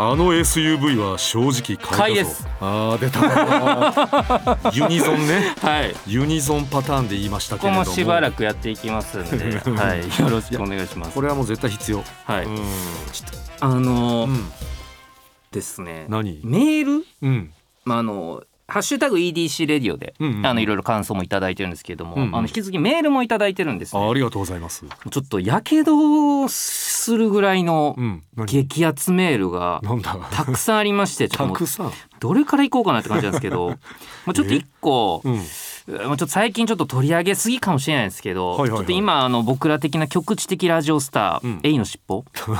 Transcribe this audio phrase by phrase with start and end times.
[0.00, 2.46] あの SUV は正直買いです。
[2.60, 4.70] あー出た。
[4.72, 5.56] ユニゾンね。
[5.60, 5.96] はい。
[6.06, 7.90] ユニゾンパターンで言いましたここけれども。
[7.90, 11.10] もしばらくやっていきますんで、 はい、よろしくお願いします。
[11.10, 12.04] これはもう絶対必要。
[12.26, 12.58] はい、うん。
[13.58, 14.52] あのーうん。
[15.50, 16.06] ですね。
[16.08, 16.42] 何？
[16.44, 17.04] メール？
[17.22, 17.52] うん。
[17.84, 22.36] まああのハッシュタグ EDC レディオで、うんうんあのいろいろ感想もいただいてるんですけれども、うんうん。
[22.36, 24.84] あの引き続きメールもいただいてるんです、ね、あありがとうございます。
[25.10, 27.96] ちょっとやけどするぐらいの
[28.46, 29.80] 激アツメールが
[30.30, 31.92] たくさんありましてたくさん。
[32.20, 33.70] どれからいこうかなって感じなんですけど。
[34.26, 35.36] まあちょっと一個、うん。
[35.36, 35.44] まあ
[35.88, 38.78] ちょっと最近ちょっと取り上げすぎかもしれないですけど、はいはいはい。
[38.78, 41.60] ちょっと今あの僕ら的な局地的ラジオスター、うん。
[41.62, 42.24] エイの尻尾。
[42.34, 42.52] ち ちょ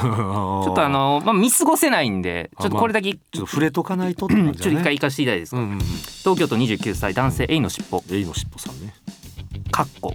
[0.73, 4.55] っとあの、まあ、見過ごせないんでちょっとこれだけ、ちょっと触れとかないとね。
[4.55, 5.73] ちょっと一回行かせていただいていいですか、うんうん。
[5.73, 8.03] うん東京都29歳男性エイの尻尾。
[8.11, 8.95] エイのしっぽさんね
[9.71, 10.15] かっこ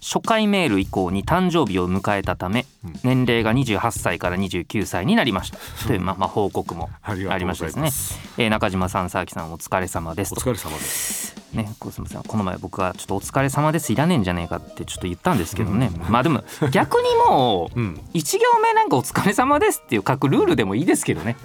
[0.00, 3.24] 初回メール以降に誕生日を迎えたため、うん。
[3.24, 5.58] 年齢が28歳から29歳になりました。
[5.86, 7.90] という、まあ、まあ報告もありましたですね。
[8.38, 10.40] えー中島さん佐々木さんお疲れ様ですと。
[10.40, 11.36] お疲れ様です。
[11.52, 12.22] ね、こうすみません。
[12.22, 18.00] この前僕がちょっと「お疲れ様ですいらねえんじゃねえか」ってちょっと言ったんですけどね、まあでも 逆にもううん。
[18.12, 21.36] 一行目なんか「お疲れ様です」っていう書くルールでもいいですけどね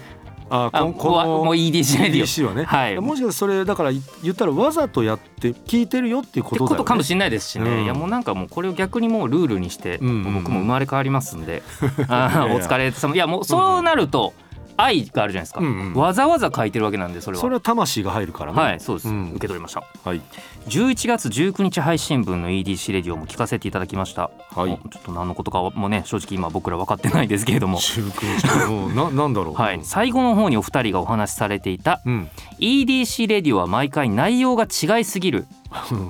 [0.50, 3.00] ああここのもう EDC レディオ EDC はね、はい。
[3.00, 6.68] もしかしてそれだから言ったらわざとやって聞いてるよっていうことだよね。
[6.68, 7.84] ことかもしれないですしね、うん。
[7.84, 10.34] いやもうなんかもうこれを逆にもうルールにして、うんうんうん。
[10.34, 11.62] 僕も生まれ変わりますんで。
[12.08, 12.56] あー いやいや。
[12.56, 13.14] お疲れ様。
[13.14, 14.34] いやもうそうなると
[14.76, 15.94] 愛があるじゃないですか、うんうん。
[15.94, 17.40] わざわざ書いてるわけなんでそれは。
[17.40, 18.60] それは魂が入るからね。
[18.60, 19.30] はいそうです、ん。
[19.30, 19.84] 受け取りました。
[20.04, 20.20] はい。
[20.68, 24.78] 11月19日配信分の EDC レディオも聞かせていただきました、はい。
[24.90, 27.78] ちょっと何のことかもね正直今僕ら分かってないですけれども。
[27.78, 28.72] 19日。
[28.72, 29.54] うん ななんだろう。
[29.54, 32.28] はい、最後の方にお二人がお話しされていたうん。
[32.58, 35.46] EDC レディオは毎回内容が違いすぎる、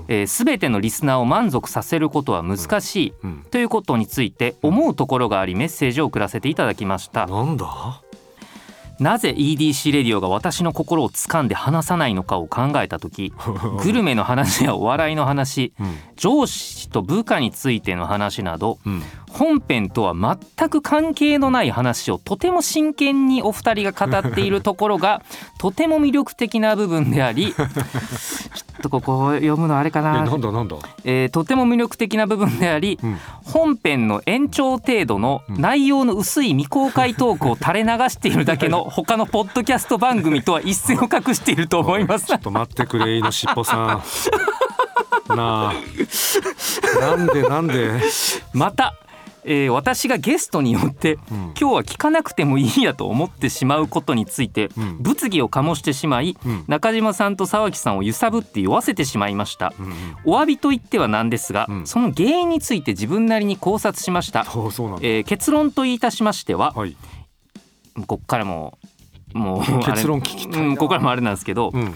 [0.08, 3.46] えー、全てのリスナーを満足させることは難しい、うん。
[3.50, 7.26] ということについて思うところがありメッセージを送らせていただきました。
[7.26, 8.03] なんだ？
[9.00, 13.32] なぜ EDC レディオが私の心を掴んで話さないのかを考えた時
[13.82, 15.96] グルメの話やお笑いの話うん。
[16.16, 19.02] 上司と部下についての話などうん
[19.36, 25.22] 本編とは全く関係のない話をとても真剣にお二人が語っているところが
[25.58, 27.68] とても魅力的な部分でありちょっ
[28.82, 30.76] とここ読むのあれかえななんだなんだ？
[31.04, 33.18] えーとても魅力的な部分でありうん。
[33.44, 42.26] 本編の延長程度の内容の薄い未公開トークを垂れ流しているだけの 他のポッドキャスト番組とは一線を画していると思います。
[42.26, 45.36] ちょっと待ってくれいのしっぽさん。
[45.36, 45.72] なあ。
[47.00, 48.00] なんでなんで？
[48.52, 48.94] また、
[49.44, 51.36] えー私がゲストによってうん。
[51.58, 54.98] 今日は聞かなくてもいいやと思ってしまうことについてうん。
[55.02, 56.64] 物議を醸してしまいうん。
[56.66, 59.72] 中島さんと沢木さんを揺さぶって酔わせてしまいました。
[59.78, 59.92] うんうん。
[60.24, 61.86] お詫びと言ってはなんですが、うん。
[61.86, 66.96] その原因について自分なりに考察しました、えー結論といたしましてははい。
[68.06, 68.78] こっからも
[69.34, 71.94] もう結論聞きたいここからもあれなんですけど、うん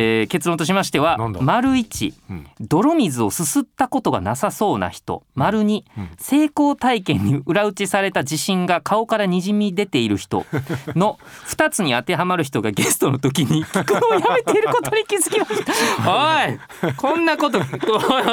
[0.00, 2.46] えー結論としましては丸一うん。
[2.60, 5.24] 泥水をすすったことがなさそうな人。
[5.34, 6.10] 丸二、うん。
[6.18, 10.46] 成功体験に裏打ちされた自信が顔からにじみ出ている人。
[10.94, 15.72] の2つに当てはまる人がゲストの時に聞くのをやめていることに気づきました。
[16.08, 18.28] おいこんなことおいおいおいおい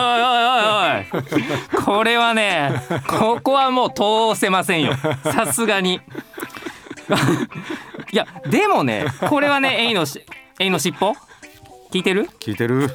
[1.74, 1.84] おい。
[1.84, 2.74] これはね
[3.08, 4.94] ここはもう通せませんよ。
[5.24, 6.00] さすがに。
[8.12, 10.24] いやでもねこれはねエイのし
[10.60, 11.16] エイの尻尾？
[11.96, 12.30] 聞いてる？
[12.42, 12.90] 聞いてる。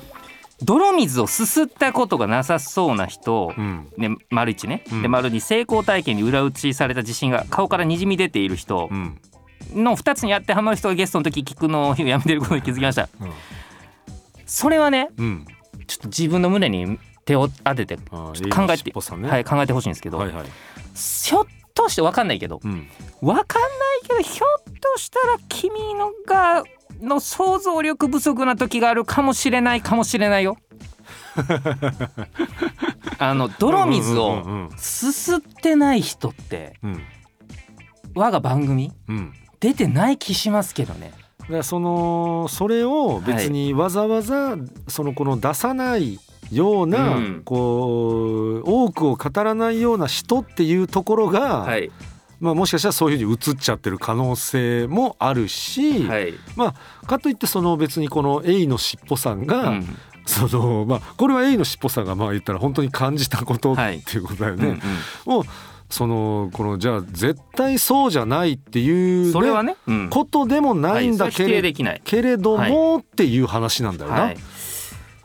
[0.63, 3.89] 泥水をすすったことがなさそうな人、うん。
[3.97, 5.01] ね、丸一ね、うん。
[5.01, 8.91] で丸二成功体験に裏打ちされた自信が顔からにじみ出ている人。
[8.91, 9.19] うん。
[9.75, 13.09] の2つに当てはまる人がゲストの時聞くのをやめてることに気づきました。
[14.45, 15.47] それはねうん。
[15.87, 18.45] ちょっと自分の胸に手を当てて考えて
[19.17, 19.29] ね。
[19.31, 20.47] はい、考えてほしいんですけど、はいはい。
[20.95, 22.87] ひょっとして分かんないけどうん。
[23.23, 23.69] 分かんな
[24.03, 26.65] いけどひょっとしたら君のが
[27.01, 30.57] の想像力不足な時があるかもしれないかもしれないよ。
[33.19, 37.03] あの泥水をすすってない人ってうん。
[38.15, 39.33] 我が番組うん。
[39.61, 41.13] 出てない気しますけどね。
[41.41, 44.57] だからそのそれを別にわざわざ
[44.89, 46.19] そのこの出さない
[46.51, 47.43] ような、うん。
[47.45, 51.91] こう多くを語らないような人っていうところが、はい、
[52.41, 59.99] まあ、もしかしたらそういうふうに映っちゃってる可能性もあるし、はい、まあ、かといってその別にこのエイの尻尾さんが、うん。
[60.27, 64.75] そのまあ、これはエイの尻尾さんがまあ言ったら本当に感じたことってはいいうことだようんうん。
[64.75, 64.81] ね。
[65.27, 65.45] を
[65.89, 70.09] そのこのじゃあ絶対そうじゃないっていう、それはね、うん。
[70.09, 74.21] ことでもないんだはいそれは否定けれ,、けれども、はっていう話なんだよな。
[74.23, 74.37] はい、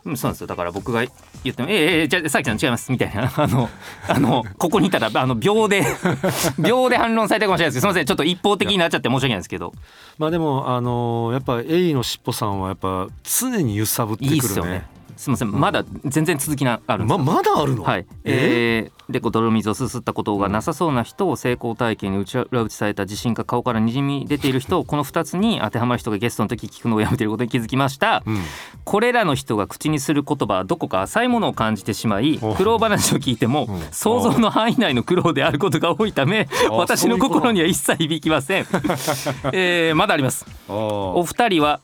[0.06, 0.46] うんそうなんですよ。
[0.46, 1.04] だから僕が
[1.44, 3.30] 言っても「ええええじゃあさきさん違います」みたいな。
[3.36, 3.68] あの
[4.08, 5.84] あのここにいたらあの秒で
[6.58, 8.06] 秒で反論されたかもしれないですけどすみません。
[8.06, 9.72] ちょっと一方的になっちゃって申し訳ないですけど。
[10.18, 14.34] まあでもあのーやっぱエイの尻尾さんはやっぱ常に揺さぶってくるね。
[14.34, 15.50] いいっすよねすみません。
[15.52, 17.18] まだ全然続きがあるんです。
[17.18, 17.82] ままだあるの？
[17.82, 19.12] はい、ええー？
[19.12, 28.38] でこう泥水をすすったことがなさそうな人を成功体験に内裏打ちされた自信が顔からにじみ出ている人をこの2つに当てはまる人がゲストの時聞くのをやめていることに気づきました、うん。
[28.84, 33.80] これらの人が口にする言葉はどこか浅いものを感じてしまいお苦労話を聞いてもうん。
[33.92, 38.66] 想像の範囲内の苦労であることが多いためあ私の心には一切響きません、
[39.52, 40.44] えーまだあります。
[40.68, 41.80] お二人は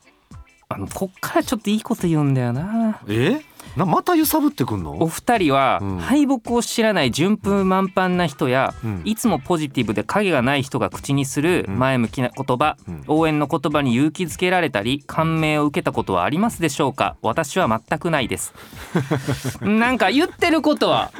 [0.74, 3.00] あのこっからちょっといいこと言うんだよな。
[3.08, 3.40] え？
[3.76, 5.06] なまた揺さぶってくんおの？
[5.06, 5.98] 二人はうん。
[5.98, 9.02] 敗北を知らない順風満帆な人や、うん。
[9.04, 11.78] いつもポジティブで影がない人が口にするうん。
[11.78, 13.04] 前向きな言葉、うん。
[13.06, 17.16] 応援の言葉に勇気づけられたり感銘を受けたことはありますでしょうか？
[17.22, 18.52] 私は全くないです。
[19.62, 21.10] なんか言ってることは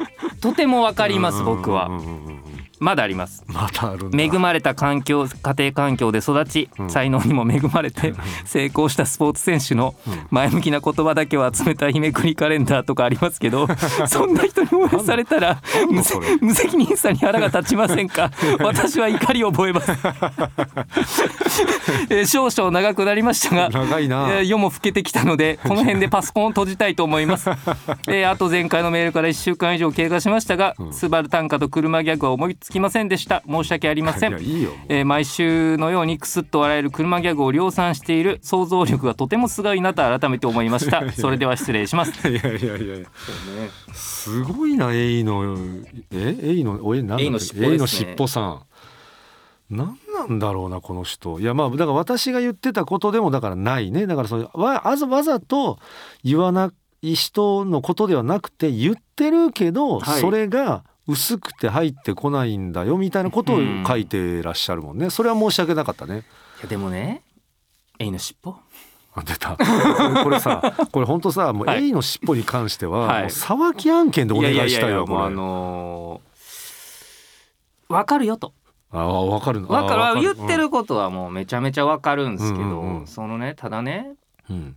[0.41, 1.87] とてもわかります僕は。
[1.87, 2.43] うんうんうんうんうん
[2.83, 3.43] まだあります。
[3.47, 4.21] またあるんだ。
[4.23, 6.89] 恵まれた環境家庭環境で育ち、うん。
[6.89, 8.13] 才能にも恵まれて
[8.45, 9.95] 成功したスポーツ選手の
[10.29, 13.67] 前向きな言葉だけを集めた日めくりカレンダーとかありますけど
[14.07, 15.61] そんな人に応援されたら
[16.41, 18.31] 無責任さに腹が立ちませんか？
[18.59, 19.91] 私は怒りを覚えます、
[22.09, 24.27] えー少々長くなりましたが長いな。
[24.29, 27.49] えー夜も更けてきたのでこの辺でパソコンを閉じたいと思います、
[28.07, 33.43] えーあと前回のメールから1週間以上経過しましたが、スバル短歌と車ギャグは思いつきませんでした。
[33.47, 34.33] 申し訳ありません。
[34.33, 34.67] い。
[34.89, 41.09] えー毎週のようにクスッと笑える車ギャグを量産している想像力がとてもすごいなと改めて思いました。
[41.13, 42.11] それでは失礼します。
[42.29, 42.77] いやいやいや。
[42.77, 43.05] いや。
[43.93, 45.55] すごいなエイの
[46.11, 48.61] えエイのおえなんエイの尻尾ねエイの尻尾さん。
[49.69, 51.39] なんなんだろうなこの人。
[51.39, 54.07] いやまあだから私が言ってたことでもだからないね。
[54.07, 55.79] だからそれわわざわざと
[56.23, 56.71] 言わな
[57.01, 60.21] い人のことではなくて言ってるけど、はい。
[60.21, 65.09] それが薄くて入ってこないんだよみたいなことをうん書いてらっしゃるもんね。
[65.09, 66.23] それは申し訳なかったね。
[66.59, 67.21] いやでもね
[67.99, 68.55] エイの尻尾。
[69.15, 69.57] あ出た。
[70.23, 71.83] これさこれ本当さもうはい。
[71.83, 73.21] エイの尻尾に関しては、はい。
[73.23, 75.17] もう沢木案件でお願いしたいよこれ。
[75.17, 76.33] もうあのー
[77.93, 78.53] わかるよと。
[78.91, 79.65] ああわかる。
[79.67, 80.21] わかる。
[80.21, 83.07] 言ってることはもうめちゃめちゃわかるんですけど、うんうんうん。
[83.07, 84.13] そのねただね
[84.49, 84.75] うん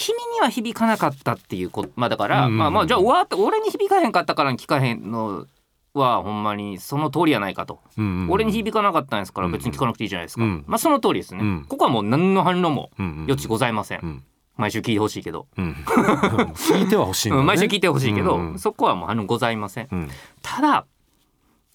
[0.00, 5.46] 君には響かなかったっていうことまあだから、うんまあまあじゃあわって俺に響かへんかったから聞かへんの
[5.92, 8.30] はほんまにその通りやないかと、うんうんうん。
[8.30, 10.64] 俺に響かなかったんですから別に聞かなくていいじゃないですか、うん。
[10.66, 11.66] まあその通りですね、うん。
[11.68, 14.24] ここはもう何の反論も余地ございません、うん
[14.56, 15.72] 毎週聞いてほしいけど、うん。
[15.72, 17.36] 聞いてはほしいね。
[17.36, 20.10] うん毎週聞いてほしいけど、うんうんそこはもう反論ございません。
[20.42, 20.86] ただ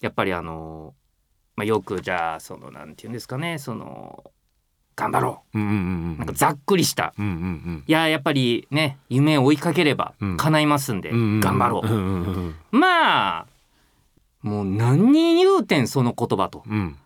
[0.00, 0.94] やっぱりあの、
[1.56, 4.30] まあ、よくじゃあそのなんて言うんですかねその
[4.96, 5.58] 頑張ろう。
[5.58, 5.82] んうんうんうう
[6.14, 6.18] ん。
[6.18, 7.12] なんかざっくりした。
[7.18, 10.36] うんうんいややっぱりね夢を追いかければうん。
[10.38, 13.46] 叶いますんで、うんうん頑張ろう、うんうんうんまあ
[14.42, 16.64] もう何人言うてんその言葉と。
[16.66, 16.96] うん。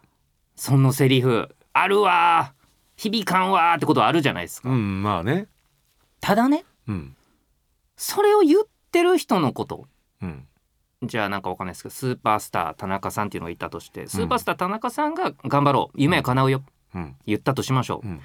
[0.56, 2.52] そのセリフあるわ
[2.96, 5.48] 響かんわってことはあるじゃないですか、うんまあね。
[6.20, 7.16] ただねうん。
[7.96, 8.62] それを言っ
[8.92, 9.86] てる人のこと。
[10.22, 10.46] うん。
[11.02, 15.96] じゃあなんかわかんないですけどスーパースター田中さんっていうのがいたとしてスーパースター田中さんが頑張ろう。
[16.00, 16.58] 夢は叶うよ。
[16.58, 16.64] うん
[17.26, 18.20] 言ったとしましょう、うん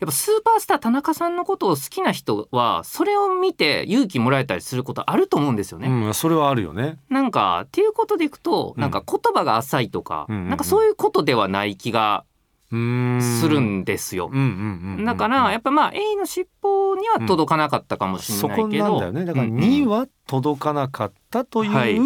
[0.00, 6.98] やっぱスーパースター田中さんのことを好きな人はそれを見て勇気もらえたりすることあると思うんですよね、うんそれはあるよね。
[7.10, 8.80] なんかっていうことでいくと、うん。
[8.80, 10.48] なんか言葉が浅いとか、うんうんうん。
[10.48, 12.24] なんかそういうことではない気が
[12.70, 14.30] するんですよ。
[14.32, 14.40] うん。
[14.40, 19.24] うんうんうんだからやっぱまあエイの尻尾には届かなかったかもしれないけど、なんだよね。
[19.26, 19.58] だからうんうん。
[19.58, 21.98] 2は届かなかったという、はい。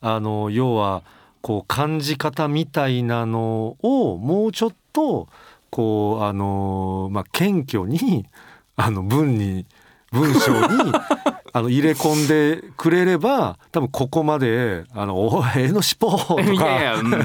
[0.00, 1.02] あの要は
[1.40, 5.28] こう感じ方みたいなのをもうちょっと
[5.70, 8.26] こうあのまあ謙虚に
[8.76, 9.66] あの文に
[10.12, 10.92] 文章に
[11.54, 16.42] あの入れ込んでくれれば多分ここまで「あのおえの尻尾」とか
[17.04, 17.18] な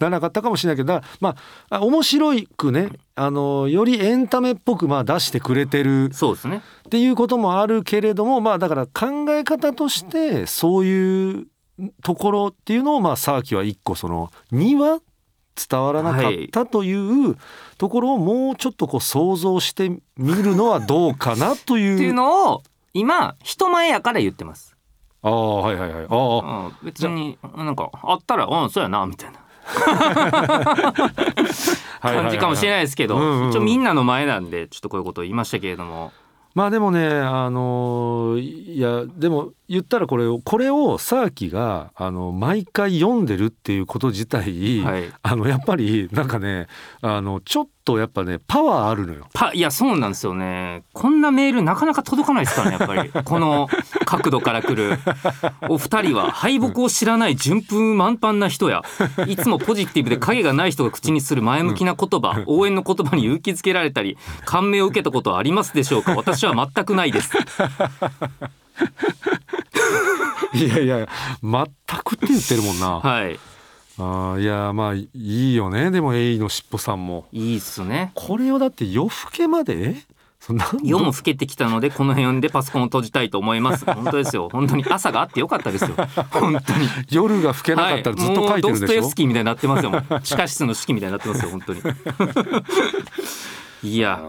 [0.00, 1.36] らなかったかもしれないけどま
[1.70, 6.62] ああ面白くねあのよりエンタメっぽくまあ出してくれてるそうですね。
[6.86, 11.46] っていうこともあるけれどもまあだから考え方としてそういう
[12.02, 14.98] ところっていうのをまあ沢木は一個そのには
[15.54, 17.36] 伝わらなかったという
[17.78, 21.94] ところをもうちょっとこう想像してみるのはどうかなという。
[21.96, 22.62] っていうのを
[22.94, 24.76] 今人前やから言ってます。
[25.22, 29.38] ああはいはいはいああうん、別になんかあったらうんそうやなみたいな。
[32.00, 36.12] 感じかもしれないですけど、うんうんうん一応みんなの前なんでちょっとこういうことを言いましたけれども
[36.54, 45.04] まあでもねあのいやでも言ったらこれをこれをサーキがあの毎回読んでるっていうこと自体、はい。
[45.22, 46.66] あのやっぱりなんかね
[47.00, 49.28] あのちょっとやっぱねパワーあるのよ。
[49.32, 50.84] パいやそうなんですよね。
[50.92, 53.10] こんなメールなかなか届かないですからねやっぱり。
[53.24, 53.68] この
[54.04, 54.98] 角度から来る。
[55.68, 58.82] お二人は敗北を知らない順風満帆な人や
[59.26, 67.32] いつもポジティブで影がない人が口にする前向きな言葉応援の言葉に勇気づけられたり感銘を受けたことはありますでしょうか私は全くないです。
[70.54, 71.08] いやいや
[71.42, 71.64] 全
[72.04, 73.00] くって言ってるもんな。
[73.00, 73.38] はい
[73.98, 75.90] あーいやまあいいよね。
[75.90, 77.26] でもエイのしっぽさんも。
[77.32, 78.12] いいっすね。
[78.14, 79.96] これをだって夜更けまで？
[80.82, 83.84] 夜も更けてきたのでこの辺でパソコンを閉じたいと思います。
[83.84, 84.48] 本当ですよ。
[84.50, 84.84] 本当に。
[84.84, 85.90] 朝があってよかったですよ。
[86.30, 86.88] 本当に。
[87.10, 89.92] 夜が更けなかったらずっと書いてるでしょ、もうドストエフスキーみたいになってますよ。
[90.22, 91.50] 地下室の式みたいになってますよ。
[91.50, 91.80] 本当に。
[93.84, 94.20] いや。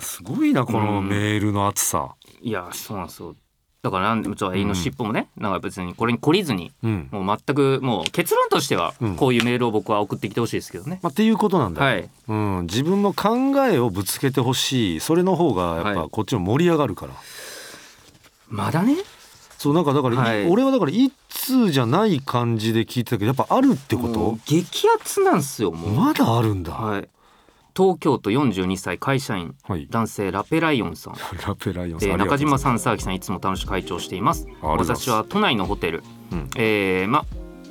[0.00, 2.14] すごいなこのメールの厚さ。
[2.40, 3.34] いやそうなんですよ
[3.80, 7.08] だからなんでちょっと永遠の尻尾もね、なんか別にこれに懲りずにうん。
[7.12, 9.16] もう全くもう結論としてはうん。
[9.16, 11.88] こういうメールを僕は送ってきてほしいですけどね、まあ、っていうことなんだ。
[11.88, 12.08] よ、はい。
[12.28, 15.00] うん、自分の考えをぶつけてほしい。
[15.00, 17.12] それの方がやっはいぱこっちも盛り上がるから、
[18.48, 18.96] まだね。
[19.58, 20.48] そうなんかだから、はい。
[20.48, 24.38] 俺はだから一通じゃない感じで聞いてたけどやっぱあるってこと？
[24.46, 27.08] 激アツなんですよもう、まだあるんだ、はい
[27.78, 31.14] 東京都42歳会社員はい、男性ラペライオンさん。
[31.46, 34.48] ラペライオンさん、えー中島さん沢木さんいつも楽しく会長しています。
[34.60, 36.50] 私は都内のホテル、うん。
[36.56, 37.24] えーま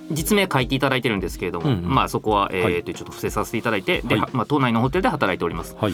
[0.10, 1.94] 実名書いていただいてるんですけれども、うんうん。
[1.94, 2.84] まあそこは、えーはい。
[2.86, 4.30] とちょっと伏せさせていただいて、ではい。
[4.32, 5.76] まあ、都内のホテルで働いております。
[5.78, 5.94] はい。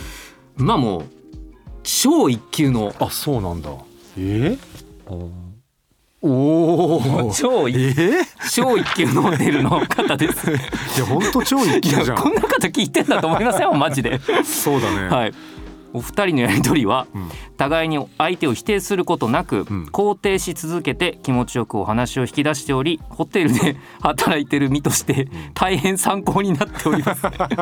[0.57, 1.03] まあもう
[1.81, 3.71] 超一級のあそうなんだ。
[4.15, 4.55] え
[5.07, 5.31] お
[6.21, 10.51] お超一えー、超一級のホテルの方です。
[10.51, 10.53] い
[10.99, 12.05] や本当超一い級じゃん。
[12.07, 13.61] やこんな方聞いてんだと思いません？
[13.63, 14.19] よマジで。
[14.43, 15.33] そうだね、はい
[15.93, 17.29] お二人のやり取りはうん。
[17.55, 19.85] 互いに相手を否定することなく、ん。
[19.91, 27.15] 肯定し続けて気持ちよくお話を引き出しておりホテルで 働いてる身として大変参考になっておりま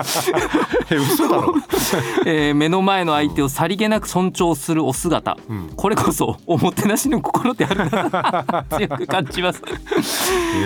[0.04, 0.32] す、
[0.92, 1.54] え嘘だろ、
[2.26, 5.70] えー目の前の相手をさりげなく尊重するお姿、うん。
[5.76, 8.66] これこそおもてなしの心であるな。
[8.70, 9.62] と強く感じます、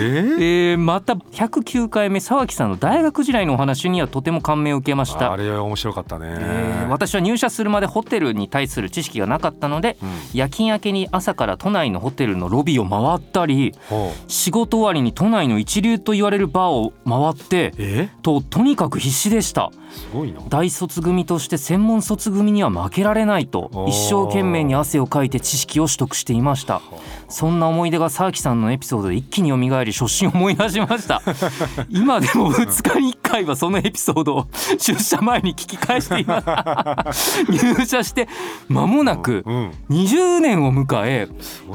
[0.00, 0.70] えー？
[0.70, 5.32] えーまた109回目沢木さんの大学時代のお話にはとても感銘を受けました。
[5.32, 10.08] あれは面白かったね、えー私は入社するまでホテルに対する知識がなかったので、うん。
[10.34, 14.30] 夜勤明けに朝から都内のホテルのロビーを回ったりほう。
[14.30, 18.08] 仕事終わりに都内の一流と言われるバーを回ってえ？
[18.22, 19.70] ととにかく必死でした。
[19.90, 20.40] すごいな。
[20.48, 26.82] 大卒組として専門卒組には負けられないと一生懸命に汗をかいて知識を取得していました。
[27.28, 31.22] そんな思い出が沢木さんのエピソードで一気に蘇り初心を思い出しました。
[31.88, 34.46] 今でも2日に1回はそのエピソードを
[34.78, 38.28] 出社前に聞き返しています入社して
[38.68, 41.28] 間もなくうん20年を迎え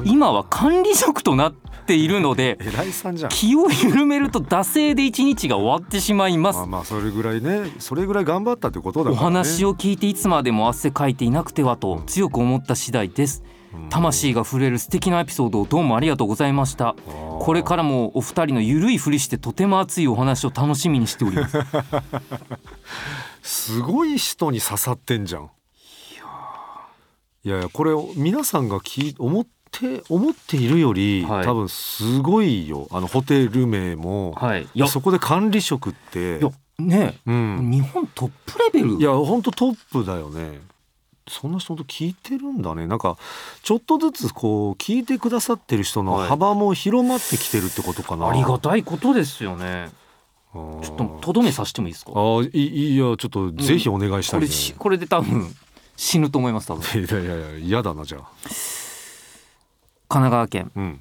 [0.05, 1.53] 今は管理職となっ
[1.85, 2.57] ているので
[3.29, 6.57] 気を緩めると惰性で一日が終わってしまいます。
[6.57, 13.43] まあまあそれぐらいねそれぐらい頑張ったってことだお話を聞いていつまでも汗かいていなくてはと強く思った次第です。
[13.73, 13.89] うん。
[13.89, 16.95] 魂が触れる素敵なエピソードをどうもありがとうございました。
[17.39, 21.57] これからもお二人のゆるいふりしてとても熱いお話を楽しみにしております。
[23.41, 25.49] すごい人に刺さってんじゃん
[27.43, 31.45] いやいやこれ皆さんがき思って思っているより、はい。
[31.45, 32.87] 多分すごいよ。
[32.91, 34.67] あのホテル名も、はい。
[34.73, 36.39] いやそこで管理職って。
[36.77, 38.95] ねうん、日本トップレベル。
[38.95, 40.59] いや本当トップだよね。
[41.27, 42.87] そんな人と聞いてるんだね。
[42.87, 43.17] なんか
[43.61, 46.27] ちょっとずつこう聞いてくださってる人のはい。
[46.27, 49.89] 幅も広まってきてるってことかな、ありがたいことですよね。
[50.53, 52.11] ちょっととどめさせてもいいですか？
[52.11, 55.55] あーいいいやちょっとぜひお願いしたいね、これしこれで多分
[56.03, 56.83] 死ぬと思います多分。
[56.83, 58.27] 神いやいやいや嫌だなじゃあ。
[60.09, 60.71] 奈川県。
[60.75, 60.99] うん。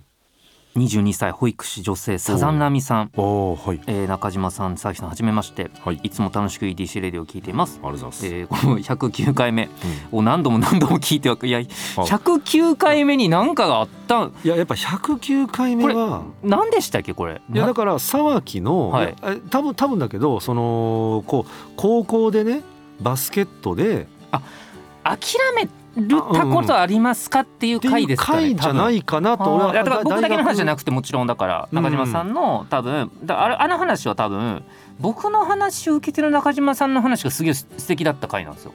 [0.76, 3.10] 22歳保育士女性サザンナミさん。
[3.16, 3.80] ああはい。
[3.86, 5.70] えー中島さん佐々木さんはじめまして。
[5.82, 6.00] はい。
[6.02, 7.80] いつも楽しく EDC レディを聞いています。
[7.82, 9.70] ありがとうございます、えーこの109回目
[10.12, 11.62] を何度も何度も聞いてはいやあ。
[11.62, 14.26] 109回目に何かがあった。
[14.26, 16.24] んいややっぱ109回目は。
[16.42, 17.40] 何でしたっけこれ？
[17.48, 19.16] ないやだから沢木の、はい。
[19.48, 22.62] 多分多分だけどそのこう高校でね
[23.00, 24.06] バスケットで
[25.04, 25.18] 諦
[25.56, 34.62] めるたことありますかっていう回ですかね回じゃないかなと俺はだから僕だけの話じゃなくくてもちろんだからうん中島さんの多分だあれあの話は多分
[35.00, 38.72] 僕の話を受けてる中島さんの話がすげえ素敵だった回なんですよ。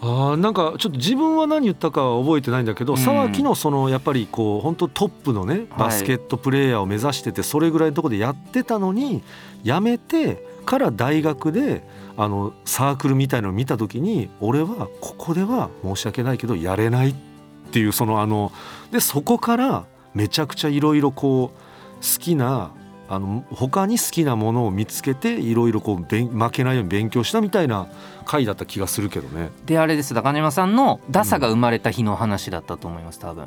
[0.00, 2.98] あーなんかちょっと自分は何言ったかは覚えてないんだけど、うん。
[2.98, 9.24] 沢木のそのやっぱりこう本当トップのねバスケットプレーヤーを目指しててそれぐらいのところでやってたのに
[9.64, 11.82] やめてから大学で
[12.18, 17.14] あのサークルみたいのを見た時に俺はここでは申し訳ないけどやれないっ
[17.70, 18.50] ていうそのあの
[18.90, 21.58] でそこからめちゃくちゃいろいろこう
[21.96, 22.72] 好きな
[23.08, 27.88] あの他に好きなものを見つけていろいろこう負けないように勉強したみたいな
[28.26, 29.50] 回だった気がするけどね。
[29.64, 33.46] であれです中島さんのダサが生まれた日の話だったと思います多分。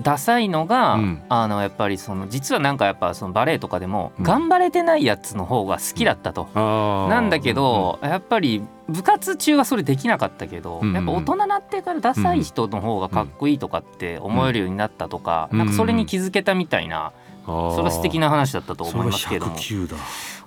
[0.00, 1.22] ダサいのが、うん。
[1.28, 4.24] あのやっぱりその実はなんかやっぱそのバレエとかでも、うん。
[4.24, 6.48] 頑張れてないやつの方が好きだったと。
[6.54, 17.12] ななんだけど、やっぱり部活中はそれできなかったけど、うんうんやっぱ大人になってからダサい人の方がかっこいいとかって思えるようになったとか、うんなんかそれに気づけたみたいな、
[17.46, 19.46] そそれは素敵な話だったと思いますけど。
[19.46, 19.96] もそれ109だ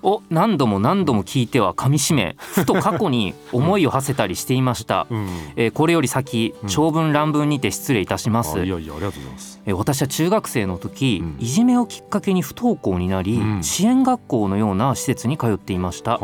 [0.04, 5.08] を何度も何度も聞いては噛み締めふと過去に思いを馳せたりしていました。
[5.10, 5.28] うん。
[5.56, 6.70] えーこれより先うん。
[6.70, 9.62] 長文乱文にて失礼いたします、あいやいやありがとうございます。
[9.66, 11.36] えー私は中学生の時、うん。
[11.40, 13.64] いじめをきっかけに不登校になり、うん。
[13.64, 16.20] 支援学校のような施設に通っていました。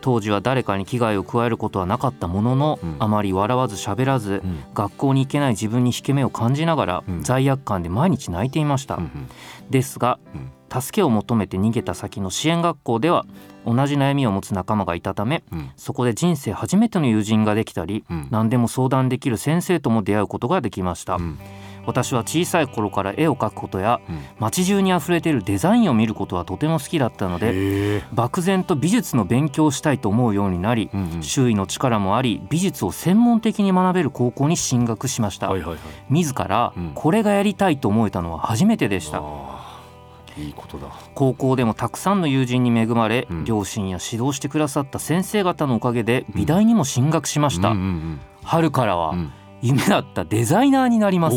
[0.00, 2.96] 当時は誰かに危害を加えることはなかったものの、うん。
[2.98, 4.42] あまり笑わず喋らず、
[4.74, 7.22] 学校に行けない自分に引け目を感じながら、うん。
[7.22, 9.28] 罪悪感で毎日泣いていました、うん。
[9.70, 13.26] ですが、うん助けを求めて逃げた先の支援学校では
[13.66, 15.70] 同じ悩みを持つ仲間がいたためうん。
[15.76, 18.28] そこで人生初めての友人ができたりうん。
[18.30, 21.38] 何でも相談できる先生とも出会うことができました、うん。
[21.84, 24.18] 私は小さい頃から絵を描くことやうん。
[24.38, 31.22] 街中にあふれているデザインを見ることはとても好きだったので漠然と美術の勉強をしたいと思うようになりうんうん。
[31.22, 35.78] 周囲の力もあり美術を専門的に学べる高校に進学しました、はいはいはい。
[36.08, 36.92] 自らうん。
[36.94, 39.20] これがやりたいと思えたのは初めてでした、
[40.36, 40.88] いいことだ。
[41.14, 43.44] 高校でもたくさんの友人に恵まれ、うん。
[43.44, 49.18] 両親や指導してくださった先生方のおかげで美大にも進学しました、うんうん春からはうん。
[49.18, 51.36] うん夢だったデザイナーになります。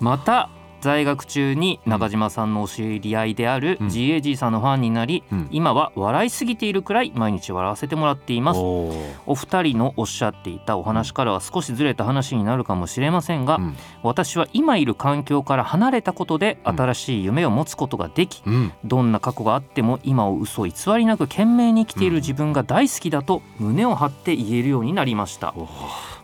[0.00, 3.86] また在学中に中島さんのお知り合いであるうん。
[3.88, 5.48] GAG さんのファンになり、うん。
[5.50, 8.60] 今は笑いすぎているくらい毎日笑わせてもらっています。
[8.60, 13.76] お二人のおっしゃっていたお話からは少しずれた話になるかもしれませんが、うん。
[14.02, 16.76] 私は今いる環境から離れたことでうん。
[16.76, 18.72] 新しい夢を持つことができ、うん。
[18.84, 25.54] どんな過去があっても今を嘘偽りなく懸命に生きている自分が大好きだと胸を張って言えるようになりました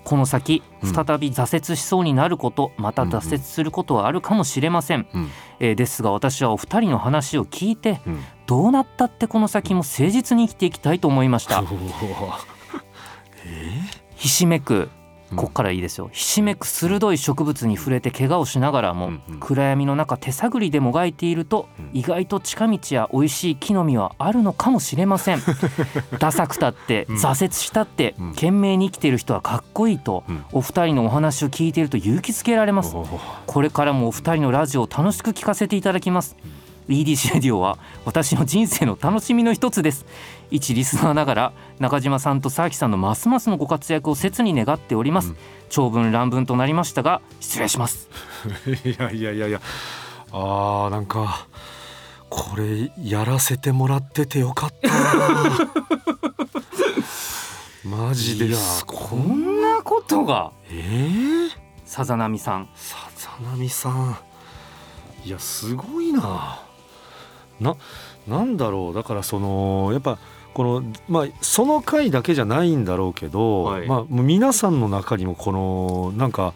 [0.06, 0.94] この先うん。
[0.94, 5.30] 再び挫折しそうになることまた挫折することはあるかもしれません、うん。
[5.58, 8.24] えーですが私はお二人の話を聞いてうん。
[8.46, 11.60] どうなったってこの先も誠実に生きていきたいと思いました。
[11.60, 11.76] おー。
[13.46, 13.80] え
[14.14, 16.08] ひしめくーこっからいいですよ。
[16.12, 21.90] ひしめく鋭い植物に触れて怪我をしながらも、暗闇の中手探りでもがいていると、うん。
[21.92, 25.40] 意外と近道や美味しい木の実はあるのかもしれません。
[26.20, 27.16] ダサくたってうん。
[27.16, 28.30] 挫折したって、うん。
[28.34, 30.44] 懸命に生きている人はかっこいいと、うん。
[30.52, 32.94] お二人のお話を聞いていると勇気づけられます。
[33.46, 36.36] これからもお二人のラジオを楽しく聞かせていただきます。
[36.88, 40.06] EDC レディオは私の人生の楽しみの一つです。
[40.50, 45.28] 一リスナーながら中島さんと佐々木さんのますますのご活躍を切に願っております。
[45.30, 45.36] うん
[45.68, 48.08] 長文乱文となりましたが失礼します。
[48.84, 49.60] いやいやいやいや
[50.30, 51.48] あーなんか
[52.30, 55.70] これやらせてもらっててよかったな
[58.06, 61.50] マジでいやすこんなことがえー、
[61.84, 62.68] さざ波さん。
[62.76, 64.16] さざ波さん
[65.24, 66.60] いやすごいな
[67.60, 67.76] な
[68.28, 68.94] なんだろう。
[68.94, 70.18] だからそのやっぱ
[70.54, 73.86] このまあその回だけじゃないんだろうけど、はい。
[73.86, 76.54] まあ皆さんの中にもこのなんか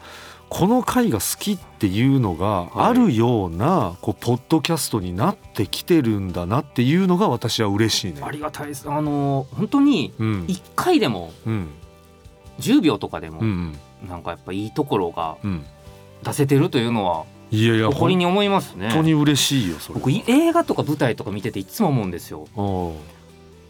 [0.49, 8.21] この回が好きっていうのがあるような、こうポッドキャストになってきてるんだなっていうのが私は嬉しいね。
[8.21, 8.89] ありがたいです。
[8.89, 10.45] あの本当にうん。
[10.49, 11.69] 一回でもうん。
[12.59, 13.77] 10秒とかでも、うん。
[14.07, 15.65] なんかやっぱいいところがうん。
[16.23, 18.89] 出せてるというのはいやいや本誇りに思いますね。
[18.91, 19.95] 当に嬉しいよそれ。
[19.95, 22.47] 僕い映画とか舞台とか見てていつも思うんですよ。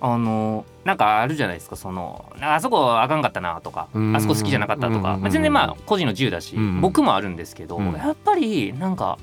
[0.03, 4.15] あのなんかあるじゃないですかそのあそこあかんかったなとかうん。
[4.15, 7.93] あそこ好きじゃなかったとか、うんまあ、全然まあ個人の自由だし、うん僕もあるんですけど、うん。
[7.93, 9.17] やっぱりなんか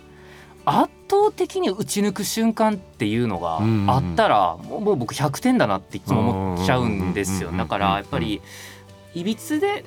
[0.65, 7.51] 圧倒的に打ち抜く瞬間っていうのがうんあったら、もう僕100点だなっていつも思っちゃうんですよ。
[7.51, 7.57] うん。
[7.57, 8.41] だからやっぱり
[9.15, 9.85] いびつで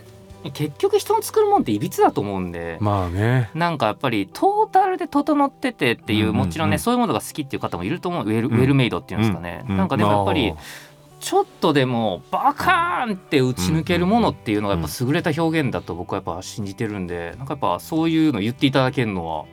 [0.50, 2.78] 結局人の作るもんっていびつだと思うんで。
[2.82, 3.52] まあね。
[3.54, 19.46] なんかやっぱりトータルで整っててっていうもちろんねそういうものが好きっていう方もいると思うウェル,、うんウェルメイドっていうんですかね、うなんかでもやっぱりまあちょっとでもバカーンって打ち抜けるものっていうのがやっぱ優れた表現だと僕はやっぱ信じてるんでなんかやっぱそういうの言っていただけるのは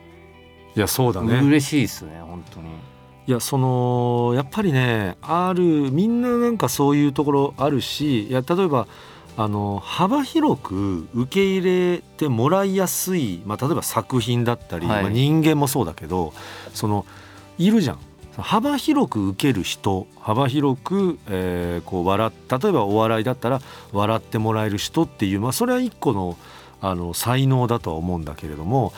[0.75, 1.39] いやそうだね。
[1.39, 2.69] 嬉しいですね本当に。
[3.27, 8.87] いやそのやっぱりねあるみんななんかそういうところあるしいや例えば
[9.41, 15.03] あの幅広く受け入れてもらいやすい、まあ、例えば作品だったり、はい。
[15.03, 16.33] まあ、人間もそうだけど
[16.73, 17.05] その
[17.57, 17.99] いるじゃん。
[18.35, 23.61] 幅広く受ける人幅広く、えーこう笑っ例えばお笑いだったら
[23.93, 26.37] 笑ってもらえる人っていう、まあ、それは一個の
[26.81, 28.91] あの才能だとは思うんだけれども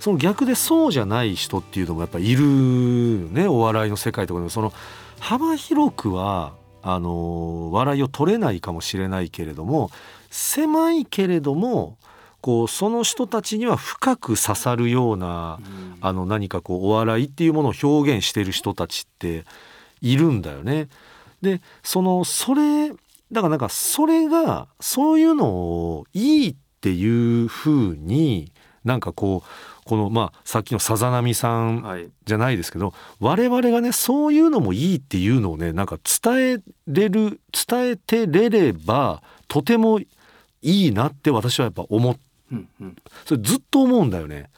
[0.00, 3.48] その逆でそうじゃない人っていうのもやっぱいるね。
[3.48, 4.50] お笑いの世界とかでも。
[4.50, 4.74] その
[5.20, 6.52] 幅広くは
[6.88, 9.90] あの笑いを取れないかもしれないけれども
[10.30, 11.98] 狭いけれども
[12.40, 15.58] こうその人たちには深く刺さるような
[16.00, 19.44] あの何かこうお笑いっていうものを表現してる人たちって
[20.00, 20.88] いるんだよね。
[21.42, 28.52] でそのそれだからなんかそれがそういうのをいいっていうふうに
[28.86, 40.06] なんかこうこのまあさっきのさざ波さんはいじゃないですけど我々がねそういうのもいいっていうのをねなんか伝えれる伝えてれればとてもい
[40.62, 42.16] いなって私はやっぱ思っ
[42.52, 44.50] うんうんそれずっと思うんだよね。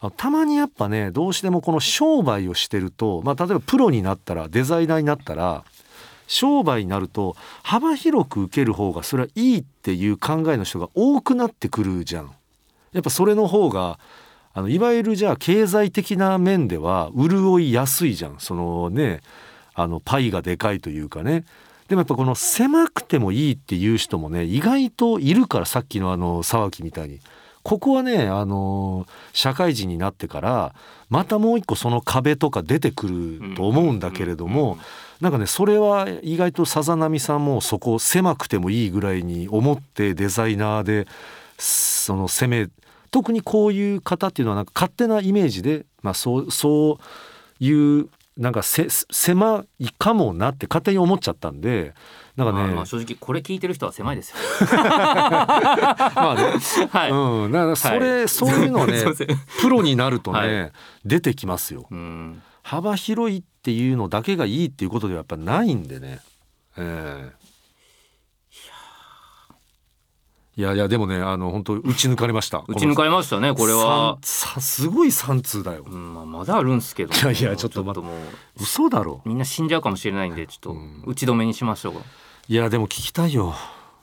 [0.00, 5.64] あたまにやっぱねどうしてもこの商売をしてると、まあ、例えばプロになったらデザイナーになったら
[6.28, 12.32] 商売になると幅広く受ける方がそれはいいっていう考えの人が多くなってくるじゃん。
[12.92, 13.98] やっぱそれの方が
[14.54, 18.36] あのいわゆるじゃあ経済的な面では潤いやすいじゃん。
[18.38, 19.20] そのね
[19.74, 21.44] あのパイがでかいというかね。
[21.88, 27.20] でもやっぱこの狭くてもいいっていう人もね意外といるからさっきのあの沢木みたいに。
[27.64, 30.74] ここはねあの社会人になってから
[31.10, 34.78] またもう一個その壁とか出てくると思うんだけれども、
[35.20, 41.06] なんかねそれは意外とさざ波さんもそこ狭くてもいいぐらいに思ってデザイナーで
[41.58, 42.68] その攻め
[43.10, 46.98] 特にこういう方っていうのはなんか勝手なイメージで、まあ、そうそ
[47.60, 51.94] ういうなんかせ狭いかもなって勝手に思っちゃったんで
[52.36, 54.36] なんかねまあまあ正直これ聞いてる人は狭いですよ。
[54.70, 56.88] まあね。
[56.90, 57.10] はい。
[57.10, 59.02] うん、だからそれ、そういうのはね
[59.60, 60.72] プロになるとね、はい。
[61.04, 61.88] 出てきますよ。
[61.90, 62.40] うん。
[62.62, 66.20] 幅広いっていうのだけがいいっていうことではやっぱないんでね。
[66.76, 67.37] ええ
[70.58, 74.18] いやいやでもねあの本当打ち抜かれました打ち抜かれましたねこれは。
[74.22, 75.84] ささすごい3通だよ。
[75.88, 77.14] うんまあまだあるんすけど。
[77.14, 78.16] いやいやちょっと待もう。
[78.60, 79.22] 嘘だろ。
[79.24, 81.04] みんな死んじゃうかもしれないんでちょっとうん。
[81.06, 81.94] 打ち止めにしましょ
[82.48, 83.54] いやでも聞きたいよ。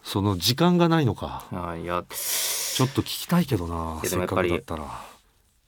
[0.01, 1.45] その時間がないのか。
[1.51, 1.55] う。
[1.57, 2.05] はいいや。
[2.09, 4.85] ちょっと聞きたいけどないせっかくだったら。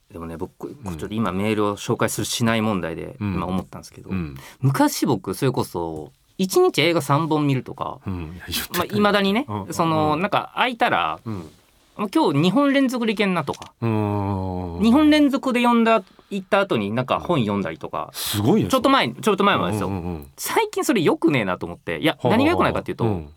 [0.09, 3.33] でもね僕ちょっと今メールを紹介するしない問題でうん。
[3.33, 4.37] 今思ったんですけど、うん。
[4.61, 7.99] 昔僕それこそ1日映画3本見るとか。
[8.05, 8.39] うん
[8.75, 11.49] まあ、未だにね、うんそのなんか空いたらうん。
[11.97, 14.79] まあ今日2本連続でいけんなとか、うーん。
[14.79, 18.09] 2本連続で読んだ行った後になんか本読んだりとか。
[18.13, 20.27] すごいねちょっと前ちょっと前までですよ、うんうんうん。
[20.37, 21.97] 最近それよくねえなと思って。
[21.99, 23.29] いや何がよくないかっていうと、ん。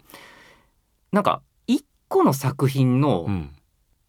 [1.13, 3.51] なんか一個の作品の、うん。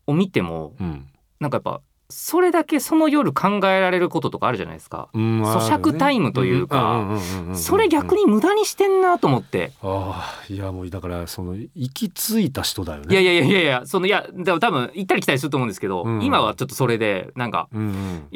[0.08, 1.08] を見てもうん。
[1.40, 7.20] なんかやっぱそれだけその夜考えられることとかあるじゃないですか、うん咀嚼タイムというか。
[7.54, 13.08] それ逆に無駄にしてんなと思って、ああいやもうだからその行き着いた人だよね。
[13.12, 16.24] いやいやいやいやいやそのいやでも多分行ったり来たりすると思うんですけど、うん。
[16.24, 18.28] 今はちょっとそれでなんかうんうん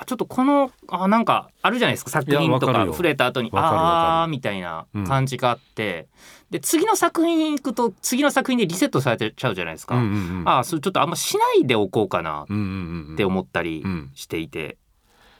[0.00, 2.10] あちょっとこのあなんかあるじゃないですか。
[2.10, 6.08] 作品とか触れた後にあーみたいな感じがあって、
[6.50, 10.48] で次の作品行くと次の作品でリセットされちゃうじゃないですか、うんうんうん。
[10.48, 13.14] あーそれちょっとあんましないでおこうかなうんうんうん。
[13.14, 14.10] って思ったりうん。
[14.14, 14.78] していて、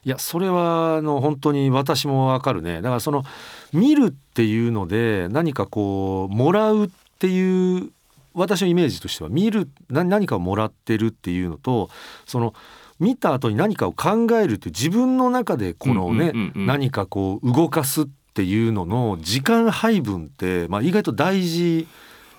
[0.04, 2.82] いやそれはあの本当に私もわかるね。
[2.82, 3.24] だからその
[3.72, 7.90] 見るっていうので何かこうもらうっていう
[8.34, 11.90] 私のイメージとしては見るな何かをもらってるっていうのと
[12.26, 12.54] その
[13.02, 21.88] 見た後に何かを考えるっていう自分の中でこのね、何かこう動かすっていうのの時間配分って、まあ、意外と大事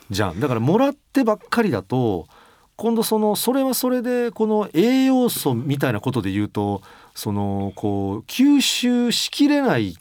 [0.10, 0.40] じゃん。
[0.40, 2.28] だからもらってばっかりだと
[2.78, 6.82] 今度そのそれはそれでこの栄養素みたいなことで言うと
[7.14, 9.94] そのこう吸収しきれないっ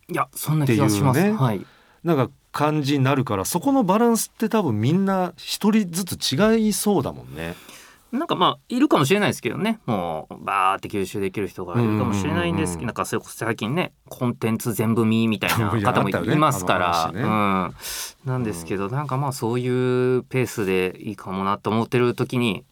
[0.67, 1.67] ていうねはい。
[2.05, 7.55] なんか感じになるからそこのバランスって多分みんな一人ずつ違いそうだもんね。
[8.13, 9.81] なんかまあいるかもしれないですけどね。
[9.87, 12.83] もうバーって吸収できる人がいるかもしれないんですけうんうんうんうん。
[12.83, 17.75] どなんかそれこそ最近ねコンテンツ全部見みたいな方もいますから、あの話ね。
[18.27, 19.67] うん、なんですけどなんかまあそうい
[20.19, 22.65] うペースでいいかもなと思ってる時に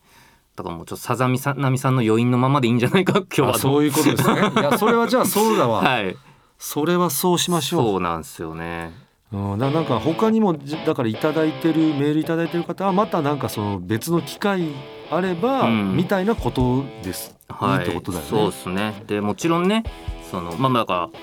[0.56, 3.50] だからもうちょっとさざみさなみさんの余韻のままでいいんじゃないか今日は。
[3.54, 4.52] あそういうことですね。
[4.60, 5.80] いやそれはじゃあそうだわ。
[5.80, 6.14] はい。
[6.58, 7.82] それはそうしましょう。
[7.82, 8.92] そうなんですよね。
[9.32, 14.74] うん、ななんか他にもじだからいただいてるメールいただいてる方はまたなんかその別の機会
[15.10, 15.96] あれば、うん。
[15.96, 17.36] みたいなことです。
[17.48, 17.78] はい。
[17.78, 18.30] いいってことだよね。
[18.30, 19.02] そうですね。
[19.06, 19.84] でもちろんね
[20.30, 21.20] そのまあだから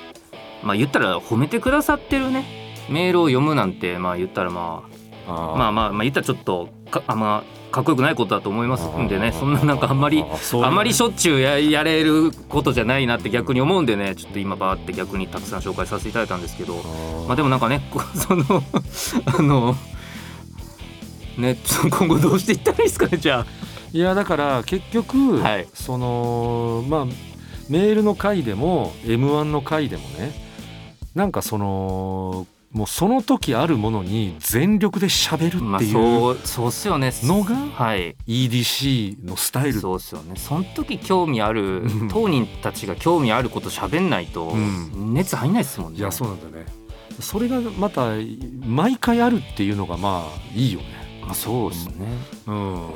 [0.63, 2.45] まあ言ったら褒めてくださってるね。
[2.89, 4.84] メールを読むなんてまあ言ったらま
[5.28, 8.88] あまあまあまあ言ったらちょっとかあんまかっこよくないことだと思います。
[8.97, 10.23] んでねそんななんかあんまり
[10.63, 16.76] あまりしょっちゅうややれることじゃないなって逆に思うんでねちょっと今バーって逆にたくさん紹介させていただいたんですけど。
[17.28, 18.63] まあでもなんかねこ その
[19.26, 19.76] あの
[21.38, 21.58] ね
[21.89, 23.45] 今後どうしていったらいいですかねじゃ
[23.93, 25.67] いやだから結局、はい。
[25.73, 27.06] そのまあ
[27.69, 30.32] メールの回でも m 1の回でもね
[31.15, 37.12] なんかそのもうその時あるものに全力で喋るあまあっていうそうそうっすよね。
[37.23, 38.15] のがはい。
[38.28, 39.80] EDC のスタイル。
[39.80, 40.34] そうっすよね。
[40.36, 42.08] その時興味あるうん。
[42.10, 45.13] 当人たちが興味あること喋んないとうん。
[45.13, 46.00] 熱入んないっすもんね。
[46.00, 46.71] いやそうなんだよね。
[47.19, 48.12] それがまた
[48.65, 50.86] 毎回あるっていうのがまあいいよね。
[50.88, 50.96] ま
[51.30, 51.94] あそうっすね。
[52.48, 52.90] うん。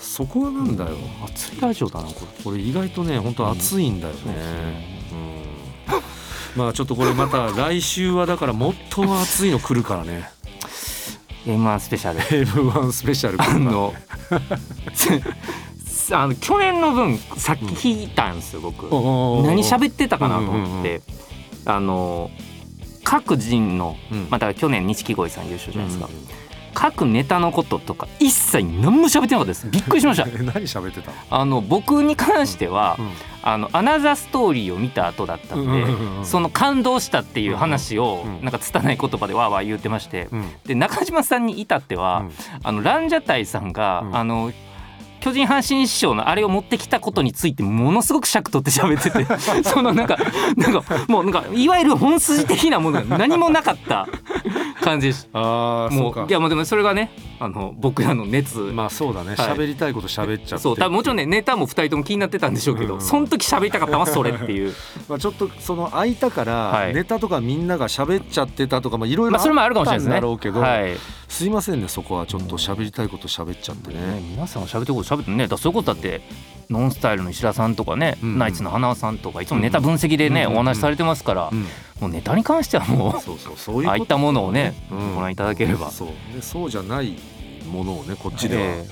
[0.00, 0.96] そこはなんだよ。
[1.24, 2.44] 熱いラジオだなこれ。
[2.44, 4.20] これ意外とね本当熱いんだよね。
[5.90, 6.02] そうん。
[6.56, 10.28] まあちょっとこれまた来週はだからもっと熱いの来るからね。
[11.46, 12.20] M1 スペシャル。
[12.46, 13.60] M1 スペシャル来るあから。
[13.60, 13.94] の
[16.12, 18.84] あの 去年の分さっき聞いたんですよ僕。
[19.46, 21.02] 何喋ってたかなと思って。
[21.66, 22.30] あの
[23.04, 24.26] 各人のうん。
[24.30, 26.06] また去年錦鯉さん優勝じゃないですか。
[26.06, 26.45] うん
[26.76, 29.66] 各ネタのこととか一切何も喋ってなかったです。
[29.70, 30.28] びっくりしました。
[30.28, 33.10] え 何喋ってたあの僕に関してはうん。
[33.42, 36.26] あのアナザーストーリーを見た後だったんでうんうんうんうん。
[36.26, 38.42] その感動したっていう話をうんうん。
[38.42, 40.50] なんか拙い言葉でわーわー言ってましてうん。
[40.66, 42.32] で中島さんに至っては、うん。
[42.62, 44.16] あのランジャタイさんが、うん。
[44.16, 44.52] あの
[45.20, 49.26] 巨人阪神師匠のあれを持ってきたことについてものすごく尺取って喋ってて
[49.68, 50.16] そのなんか
[50.56, 54.06] なんかもうなんかいわゆる本筋的なものが何もなかった
[54.80, 59.34] 感じでしああもういやもうでもそれがねあの僕らの熱、まあそうだね。
[59.34, 59.36] はい。
[59.36, 60.62] 喋りたいこと喋っちゃって。
[60.62, 64.74] そう多分もちろんねネタも2人とも気になってたんでしょうけど、うんその時喋りたかったのはそれっていう。
[65.08, 66.94] まあちょっとその空いたからはい。
[66.94, 70.12] ネタとかみんなが喋っちゃってたとかまあいろいろあまあそれもあるかもしれないですね。
[70.12, 70.96] ったんだろうけどはい。
[71.28, 72.26] すいませんねそこは。
[72.26, 73.96] ちょっと喋りたいこと喋っちゃってね。
[73.96, 76.20] ね、皆さんが喋ってること喋ってねだそういうことだって
[76.70, 78.38] ノンスタイルの石田さんとかね、うん。
[78.38, 80.54] ナイツの花輪さんとかいつもネタ分析でね、うん。
[80.54, 81.62] お話しされてますから、うん。
[82.00, 85.14] もうネタに関してはもそうそうそういうああいったものをね、うん。
[85.14, 85.90] ご覧いただければ。
[85.90, 86.08] そう。
[86.34, 87.16] でそうじゃない
[87.66, 88.86] ものをねこっちでは、え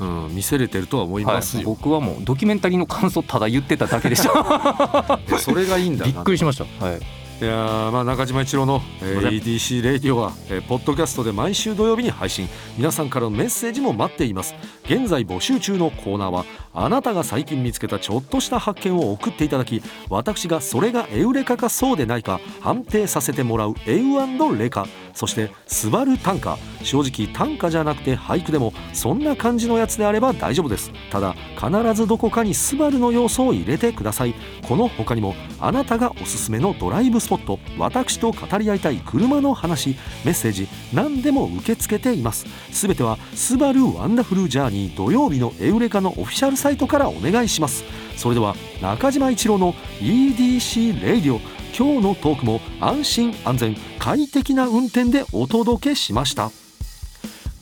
[0.00, 5.18] うん、見せれてるとは思いえはいますよ、僕はもうドキュメンタリーの感想ただ言ってただけでした。
[5.38, 12.48] それがいいんだびなっくりしました、はい、いやーまあ中島一郎の、えー EDC レイディオは、えーポッドキャストで毎週土曜日に配信。
[12.76, 14.54] 皆さんからのメッセージも待っています
[14.88, 24.86] 現在募集中のコーナーはあなたが最近見つけたちょっとした発見を送っていただき私がそれがエウレカかそうでないか判定させてもらうエウレカ。
[25.14, 30.92] そしてスバル短歌正直短歌じゃなくて俳句でもそんな感じのやつであれば大丈夫です。
[31.10, 34.34] ただ必ずどこかにスバルの要素を入れてください。
[34.68, 37.58] この他にもあなたがおすすめのドライブスポット。
[37.78, 39.96] 私と語り合いたい車の話。
[40.24, 42.46] メッセージ何でも受け付けています。
[42.70, 44.75] すべては「スバルワンダフルジャーニー。
[44.96, 47.84] 土曜日のエウレカ」のオフィシャルサイトからお願いします。
[48.16, 51.40] それでは中島一郎の EDC レイディオ
[51.76, 56.50] 今日のトークも安心安全快適な運転でお届けしました。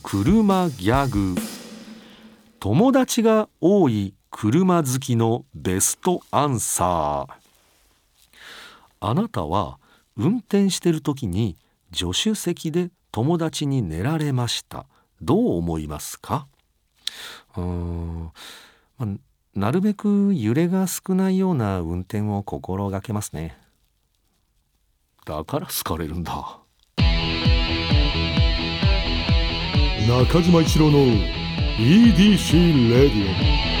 [0.03, 1.35] 車ギャグ。
[2.59, 7.33] 友達が多い車好きのベストアンサー。
[9.01, 9.77] あなたは
[10.17, 11.57] 運転してる時に
[11.93, 14.85] 助手席で友達に寝られました。
[15.21, 16.47] どう思いますか？
[17.57, 18.31] うん、
[18.97, 19.07] ま
[19.55, 23.57] なるべく揺れが少ないような運転を心がけますね。
[25.25, 26.59] だから好かれるんだ。
[30.07, 30.99] 中島一郎の
[31.77, 33.74] EDC レディオ